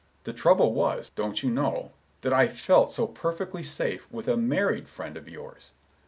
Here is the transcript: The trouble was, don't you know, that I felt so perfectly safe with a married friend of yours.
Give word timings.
The 0.23 0.33
trouble 0.33 0.73
was, 0.73 1.11
don't 1.15 1.43
you 1.43 1.51
know, 1.51 1.91
that 2.21 2.33
I 2.33 2.47
felt 2.47 2.89
so 2.89 3.05
perfectly 3.05 3.63
safe 3.63 4.07
with 4.11 4.27
a 4.27 4.35
married 4.35 4.89
friend 4.89 5.15
of 5.15 5.29
yours. 5.29 5.73